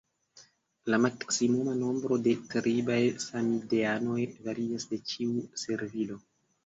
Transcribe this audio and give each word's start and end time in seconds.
La 0.93 0.97
maksimuma 1.01 1.75
nombro 1.81 2.17
de 2.27 2.33
tribaj 2.53 2.99
samideanoj 3.25 4.27
varias 4.49 4.89
de 4.95 5.01
ĉiu 5.13 5.37
servilo. 5.67 6.19